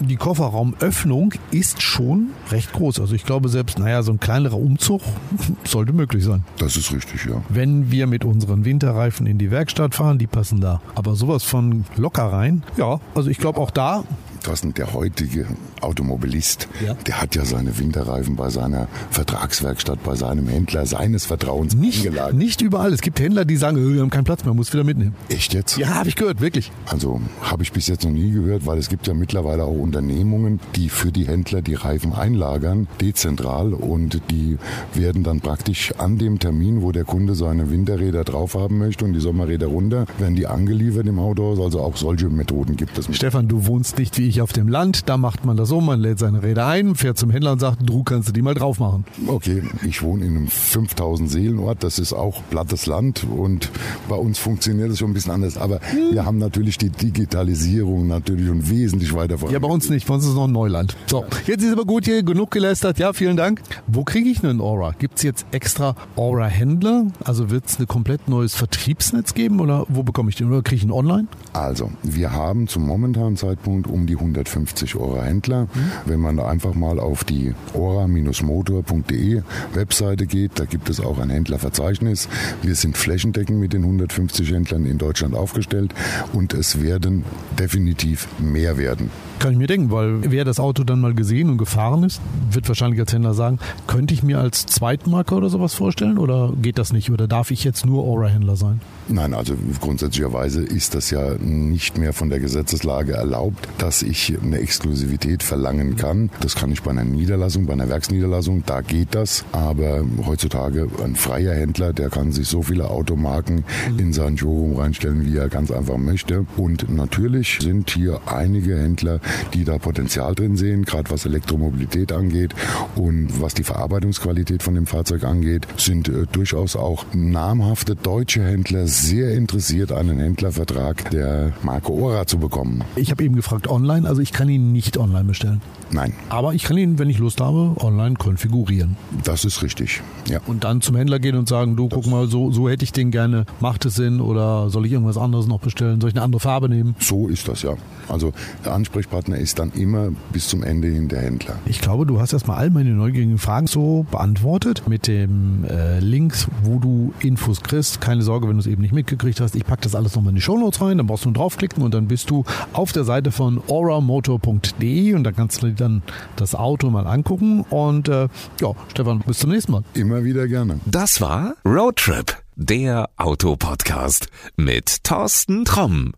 die 0.00 0.16
Kofferraumöffnung 0.16 1.34
ist 1.50 1.82
schon 1.82 2.28
recht 2.50 2.72
groß. 2.72 3.00
Also 3.00 3.14
ich 3.14 3.24
glaube 3.24 3.48
selbst, 3.48 3.78
naja, 3.78 4.02
so 4.02 4.12
ein 4.12 4.20
kleinerer 4.20 4.56
Umzug 4.58 5.02
sollte 5.64 5.92
möglich 5.92 6.24
sein. 6.24 6.44
Das 6.58 6.76
ist 6.76 6.92
richtig, 6.92 7.25
ja. 7.28 7.42
Wenn 7.48 7.90
wir 7.90 8.06
mit 8.06 8.24
unseren 8.24 8.64
Winterreifen 8.64 9.26
in 9.26 9.38
die 9.38 9.50
Werkstatt 9.50 9.94
fahren, 9.94 10.18
die 10.18 10.26
passen 10.26 10.60
da. 10.60 10.80
Aber 10.94 11.14
sowas 11.14 11.44
von 11.44 11.84
locker 11.96 12.24
rein. 12.24 12.62
Ja, 12.76 13.00
also 13.14 13.30
ich 13.30 13.38
glaube 13.38 13.60
auch 13.60 13.70
da 13.70 14.04
Thorsten, 14.46 14.72
der 14.74 14.92
heutige 14.94 15.46
Automobilist, 15.80 16.68
Ja. 16.86 16.94
der 17.06 17.20
hat 17.20 17.34
ja 17.34 17.44
seine 17.44 17.78
Winterreifen 17.78 18.36
bei 18.36 18.48
seiner 18.50 18.86
Vertragswerkstatt, 19.10 20.02
bei 20.04 20.14
seinem 20.14 20.46
Händler 20.48 20.86
seines 20.86 21.26
Vertrauens 21.26 21.74
nicht, 21.74 22.06
eingelagert. 22.06 22.34
nicht 22.36 22.60
überall. 22.60 22.92
Es 22.92 23.00
gibt 23.00 23.18
Händler, 23.18 23.44
die 23.44 23.56
sagen, 23.56 23.76
äh, 23.76 23.94
wir 23.94 24.00
haben 24.02 24.10
keinen 24.10 24.24
Platz 24.24 24.44
mehr, 24.44 24.54
muss 24.54 24.72
wieder 24.72 24.84
mitnehmen. 24.84 25.14
Echt 25.28 25.52
jetzt? 25.54 25.76
Ja, 25.78 25.88
habe 25.88 26.08
ich 26.08 26.14
gehört, 26.16 26.40
wirklich. 26.40 26.70
Also 26.86 27.20
habe 27.42 27.62
ich 27.64 27.72
bis 27.72 27.88
jetzt 27.88 28.04
noch 28.04 28.12
nie 28.12 28.30
gehört, 28.30 28.66
weil 28.66 28.78
es 28.78 28.88
gibt 28.88 29.06
ja 29.06 29.14
mittlerweile 29.14 29.64
auch 29.64 29.76
Unternehmungen, 29.76 30.60
die 30.76 30.88
für 30.88 31.10
die 31.10 31.26
Händler 31.26 31.60
die 31.62 31.74
Reifen 31.74 32.12
einlagern, 32.12 32.86
dezentral 33.00 33.74
und 33.74 34.20
die 34.30 34.58
werden 34.94 35.22
dann 35.24 35.40
praktisch 35.40 35.92
an 35.98 36.18
dem 36.18 36.38
Termin, 36.38 36.82
wo 36.82 36.92
der 36.92 37.04
Kunde 37.04 37.34
seine 37.34 37.70
Winterräder 37.70 38.22
drauf 38.24 38.54
haben 38.54 38.78
möchte 38.78 39.04
und 39.04 39.12
die 39.12 39.20
Sommerräder 39.20 39.66
runter, 39.66 40.06
werden 40.18 40.36
die 40.36 40.46
angeliefert 40.46 41.06
im 41.06 41.18
Autohaus. 41.18 41.58
Also 41.58 41.80
auch 41.80 41.96
solche 41.96 42.28
Methoden 42.28 42.76
gibt 42.76 42.96
es. 42.98 43.06
Stefan, 43.16 43.48
du 43.48 43.66
wohnst 43.66 43.98
nicht 43.98 44.18
wie 44.18 44.28
ich 44.28 44.35
auf 44.40 44.52
dem 44.52 44.68
Land. 44.68 45.08
Da 45.08 45.16
macht 45.16 45.44
man 45.44 45.56
das 45.56 45.68
so, 45.68 45.80
man 45.80 46.00
lädt 46.00 46.18
seine 46.18 46.42
Räder 46.42 46.66
ein, 46.66 46.94
fährt 46.94 47.18
zum 47.18 47.30
Händler 47.30 47.52
und 47.52 47.60
sagt, 47.60 47.78
du 47.88 48.02
kannst 48.02 48.28
du 48.28 48.32
die 48.32 48.42
mal 48.42 48.54
drauf 48.54 48.78
machen. 48.78 49.04
Okay, 49.26 49.62
ich 49.86 50.02
wohne 50.02 50.24
in 50.24 50.36
einem 50.36 50.48
5000 50.48 51.30
Seelenort, 51.30 51.82
das 51.82 51.98
ist 51.98 52.12
auch 52.12 52.42
plattes 52.50 52.86
Land 52.86 53.24
und 53.24 53.70
bei 54.08 54.16
uns 54.16 54.38
funktioniert 54.38 54.90
es 54.90 54.98
schon 54.98 55.10
ein 55.10 55.14
bisschen 55.14 55.32
anders. 55.32 55.56
Aber 55.56 55.80
wir 56.12 56.24
haben 56.24 56.38
natürlich 56.38 56.78
die 56.78 56.90
Digitalisierung 56.90 58.06
natürlich 58.06 58.48
und 58.50 58.68
wesentlich 58.70 59.14
weiter 59.14 59.38
voran. 59.38 59.52
Ja, 59.52 59.58
bei 59.58 59.68
uns 59.68 59.90
nicht, 59.90 60.06
bei 60.06 60.14
uns 60.14 60.26
ist 60.26 60.34
noch 60.34 60.46
ein 60.46 60.52
Neuland. 60.52 60.96
So, 61.06 61.24
jetzt 61.46 61.62
ist 61.62 61.72
aber 61.72 61.84
gut 61.84 62.04
hier, 62.04 62.22
genug 62.22 62.50
gelästert. 62.50 62.98
Ja, 62.98 63.12
vielen 63.12 63.36
Dank. 63.36 63.60
Wo 63.86 64.04
kriege 64.04 64.28
ich 64.28 64.42
einen 64.42 64.60
Aura? 64.60 64.92
Gibt 64.98 65.16
es 65.16 65.22
jetzt 65.22 65.46
extra 65.50 65.94
Aura-Händler? 66.16 67.06
Also 67.24 67.50
wird 67.50 67.66
es 67.66 67.78
ein 67.78 67.86
komplett 67.86 68.28
neues 68.28 68.54
Vertriebsnetz 68.54 69.34
geben 69.34 69.60
oder 69.60 69.86
wo 69.88 70.02
bekomme 70.02 70.30
ich 70.30 70.36
den? 70.36 70.48
Oder 70.48 70.62
kriege 70.62 70.76
ich 70.76 70.84
ihn 70.84 70.92
online? 70.92 71.26
Also, 71.52 71.90
wir 72.02 72.32
haben 72.32 72.68
zum 72.68 72.86
momentanen 72.86 73.36
Zeitpunkt 73.36 73.86
um 73.86 74.06
die 74.06 74.14
150 74.26 74.96
Euro 74.96 75.22
Händler. 75.22 75.68
Wenn 76.04 76.20
man 76.20 76.38
einfach 76.38 76.74
mal 76.74 76.98
auf 76.98 77.24
die 77.24 77.54
ora-motor.de 77.74 79.42
Webseite 79.74 80.26
geht, 80.26 80.52
da 80.56 80.64
gibt 80.64 80.88
es 80.88 81.00
auch 81.00 81.18
ein 81.18 81.30
Händlerverzeichnis. 81.30 82.28
Wir 82.62 82.74
sind 82.74 82.96
flächendeckend 82.96 83.58
mit 83.58 83.72
den 83.72 83.82
150 83.82 84.50
Händlern 84.50 84.86
in 84.86 84.98
Deutschland 84.98 85.34
aufgestellt 85.34 85.94
und 86.32 86.54
es 86.54 86.82
werden 86.82 87.24
definitiv 87.58 88.28
mehr 88.38 88.78
werden. 88.78 89.10
Kann 89.38 89.52
ich 89.52 89.58
mir 89.58 89.66
denken, 89.66 89.90
weil 89.90 90.30
wer 90.30 90.44
das 90.44 90.58
Auto 90.58 90.82
dann 90.82 91.00
mal 91.00 91.14
gesehen 91.14 91.50
und 91.50 91.58
gefahren 91.58 92.04
ist, 92.04 92.20
wird 92.50 92.66
wahrscheinlich 92.68 92.98
als 93.00 93.12
Händler 93.12 93.34
sagen, 93.34 93.58
könnte 93.86 94.14
ich 94.14 94.22
mir 94.22 94.38
als 94.38 94.66
Zweitmarke 94.66 95.34
oder 95.34 95.50
sowas 95.50 95.74
vorstellen 95.74 96.18
oder 96.18 96.52
geht 96.60 96.78
das 96.78 96.92
nicht? 96.92 97.10
Oder 97.10 97.28
darf 97.28 97.50
ich 97.50 97.62
jetzt 97.62 97.84
nur 97.84 98.04
Aura-Händler 98.04 98.56
sein? 98.56 98.80
Nein, 99.08 99.34
also 99.34 99.54
grundsätzlicherweise 99.80 100.62
ist 100.62 100.94
das 100.94 101.10
ja 101.10 101.34
nicht 101.38 101.98
mehr 101.98 102.12
von 102.12 102.28
der 102.30 102.40
Gesetzeslage 102.40 103.12
erlaubt, 103.12 103.68
dass 103.78 104.02
ich 104.02 104.36
eine 104.42 104.58
Exklusivität 104.58 105.42
verlangen 105.42 105.96
kann. 105.96 106.30
Das 106.40 106.56
kann 106.56 106.72
ich 106.72 106.82
bei 106.82 106.90
einer 106.90 107.04
Niederlassung, 107.04 107.66
bei 107.66 107.74
einer 107.74 107.88
Werksniederlassung, 107.88 108.64
da 108.66 108.80
geht 108.80 109.14
das. 109.14 109.44
Aber 109.52 110.04
heutzutage 110.26 110.88
ein 111.04 111.14
freier 111.14 111.54
Händler, 111.54 111.92
der 111.92 112.10
kann 112.10 112.32
sich 112.32 112.48
so 112.48 112.62
viele 112.62 112.90
Automarken 112.90 113.64
in 113.98 114.12
sein 114.12 114.36
Showroom 114.36 114.76
reinstellen, 114.76 115.24
wie 115.26 115.36
er 115.36 115.48
ganz 115.48 115.70
einfach 115.70 115.98
möchte. 115.98 116.46
Und 116.56 116.92
natürlich 116.92 117.58
sind 117.60 117.90
hier 117.90 118.20
einige 118.26 118.76
Händler, 118.76 119.20
die 119.54 119.64
da 119.64 119.78
Potenzial 119.78 120.34
drin 120.34 120.56
sehen, 120.56 120.84
gerade 120.84 121.10
was 121.10 121.26
Elektromobilität 121.26 122.12
angeht 122.12 122.54
und 122.94 123.40
was 123.40 123.54
die 123.54 123.64
Verarbeitungsqualität 123.64 124.62
von 124.62 124.74
dem 124.74 124.86
Fahrzeug 124.86 125.24
angeht, 125.24 125.66
sind 125.76 126.08
äh, 126.08 126.26
durchaus 126.30 126.76
auch 126.76 127.04
namhafte 127.12 127.96
deutsche 127.96 128.42
Händler 128.44 128.86
sehr 128.86 129.32
interessiert, 129.32 129.92
einen 129.92 130.18
Händlervertrag 130.18 131.10
der 131.10 131.52
Marke 131.62 131.92
Ora 131.92 132.26
zu 132.26 132.38
bekommen. 132.38 132.84
Ich 132.96 133.10
habe 133.10 133.24
eben 133.24 133.36
gefragt 133.36 133.68
online, 133.68 134.08
also 134.08 134.20
ich 134.20 134.32
kann 134.32 134.48
ihn 134.48 134.72
nicht 134.72 134.96
online 134.98 135.24
bestellen. 135.24 135.60
Nein, 135.90 136.12
Aber 136.30 136.52
ich 136.54 136.64
kann 136.64 136.76
ihn, 136.76 136.98
wenn 136.98 137.08
ich 137.08 137.18
Lust 137.18 137.40
habe, 137.40 137.72
online 137.78 138.16
konfigurieren. 138.16 138.96
das 139.22 139.44
ist 139.44 139.62
richtig. 139.62 140.02
Ja. 140.28 140.40
Und 140.46 140.64
dann 140.64 140.80
zum 140.80 140.96
Händler 140.96 141.20
gehen 141.20 141.36
und 141.36 141.48
sagen, 141.48 141.76
du 141.76 141.88
guck 141.88 142.06
mal, 142.08 142.26
so, 142.26 142.50
so 142.50 142.68
hätte 142.68 142.82
ich 142.84 142.92
den 142.92 143.10
gerne, 143.12 143.46
macht 143.60 143.84
es 143.84 143.94
Sinn 143.94 144.20
oder 144.20 144.68
soll 144.68 144.84
ich 144.86 144.92
irgendwas 144.92 145.16
anderes 145.16 145.46
noch 145.46 145.60
bestellen? 145.60 146.00
Soll 146.00 146.10
ich 146.10 146.16
eine 146.16 146.24
andere 146.24 146.40
Farbe 146.40 146.68
nehmen? 146.68 146.96
So 146.98 147.28
ist 147.28 147.46
das 147.46 147.62
ja. 147.62 147.74
Also 148.08 148.32
der 148.64 148.74
Ansprechpartner 149.16 149.38
ist 149.38 149.58
dann 149.58 149.72
immer 149.72 150.10
bis 150.32 150.48
zum 150.48 150.62
Ende 150.62 150.88
hin 150.88 151.08
der 151.08 151.20
Händler. 151.20 151.58
Ich 151.64 151.80
glaube, 151.80 152.06
du 152.06 152.20
hast 152.20 152.32
erstmal 152.32 152.58
all 152.58 152.70
meine 152.70 152.90
neugierigen 152.90 153.38
Fragen 153.38 153.66
so 153.66 154.06
beantwortet 154.10 154.82
mit 154.86 155.06
dem 155.06 155.64
äh, 155.64 156.00
Links, 156.00 156.48
wo 156.62 156.78
du 156.78 157.12
Infos 157.20 157.62
kriegst. 157.62 158.00
Keine 158.00 158.22
Sorge, 158.22 158.48
wenn 158.48 158.54
du 158.54 158.60
es 158.60 158.66
eben 158.66 158.82
nicht 158.82 158.92
mitgekriegt 158.92 159.40
hast. 159.40 159.56
Ich 159.56 159.64
packe 159.64 159.82
das 159.82 159.94
alles 159.94 160.14
nochmal 160.14 160.30
in 160.30 160.36
die 160.36 160.42
Shownotes 160.42 160.80
rein, 160.80 160.98
dann 160.98 161.06
brauchst 161.06 161.24
du 161.24 161.30
nur 161.30 161.34
draufklicken 161.34 161.82
und 161.82 161.94
dann 161.94 162.08
bist 162.08 162.30
du 162.30 162.44
auf 162.72 162.92
der 162.92 163.04
Seite 163.04 163.32
von 163.32 163.62
auramotor.de 163.66 165.14
und 165.14 165.24
da 165.24 165.32
kannst 165.32 165.62
du 165.62 165.68
dir 165.68 165.74
dann 165.74 166.02
das 166.36 166.54
Auto 166.54 166.90
mal 166.90 167.06
angucken. 167.06 167.62
Und 167.70 168.08
äh, 168.08 168.28
ja, 168.60 168.72
Stefan, 168.88 169.20
bis 169.20 169.38
zum 169.38 169.50
nächsten 169.50 169.72
Mal. 169.72 169.82
Immer 169.94 170.24
wieder 170.24 170.46
gerne. 170.46 170.80
Das 170.86 171.20
war 171.20 171.54
Roadtrip, 171.64 172.36
der 172.56 173.08
Autopodcast 173.16 174.28
mit 174.56 175.04
Thorsten 175.04 175.64
Tromm. 175.64 176.12